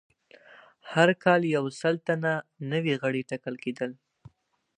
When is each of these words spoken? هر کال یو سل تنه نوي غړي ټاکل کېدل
هر 0.91 1.09
کال 1.23 1.41
یو 1.55 1.65
سل 1.81 1.95
تنه 2.07 2.33
نوي 2.71 2.93
غړي 3.01 3.21
ټاکل 3.29 3.55
کېدل 3.63 3.91